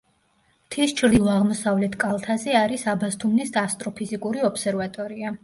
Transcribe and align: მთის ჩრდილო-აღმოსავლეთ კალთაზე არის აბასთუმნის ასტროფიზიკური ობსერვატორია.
მთის 0.69 0.93
ჩრდილო-აღმოსავლეთ 1.01 1.97
კალთაზე 2.05 2.57
არის 2.63 2.87
აბასთუმნის 2.95 3.55
ასტროფიზიკური 3.65 4.45
ობსერვატორია. 4.51 5.37